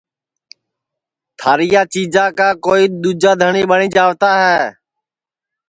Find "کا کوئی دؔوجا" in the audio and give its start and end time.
2.37-3.31